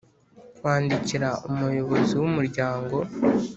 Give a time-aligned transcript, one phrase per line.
[0.57, 2.95] Kwandikira Umuyobozi w umuryango